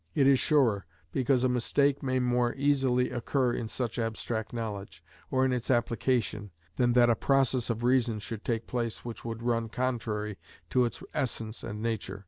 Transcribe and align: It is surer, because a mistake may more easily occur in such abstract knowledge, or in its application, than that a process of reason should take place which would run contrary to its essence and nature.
It 0.15 0.25
is 0.25 0.39
surer, 0.39 0.87
because 1.11 1.43
a 1.43 1.47
mistake 1.47 2.01
may 2.01 2.19
more 2.19 2.55
easily 2.55 3.11
occur 3.11 3.53
in 3.53 3.67
such 3.67 3.99
abstract 3.99 4.51
knowledge, 4.51 5.03
or 5.29 5.45
in 5.45 5.53
its 5.53 5.69
application, 5.69 6.49
than 6.77 6.93
that 6.93 7.11
a 7.11 7.15
process 7.15 7.69
of 7.69 7.83
reason 7.83 8.17
should 8.17 8.43
take 8.43 8.65
place 8.65 9.05
which 9.05 9.23
would 9.23 9.43
run 9.43 9.69
contrary 9.69 10.39
to 10.71 10.85
its 10.85 11.03
essence 11.13 11.63
and 11.63 11.83
nature. 11.83 12.19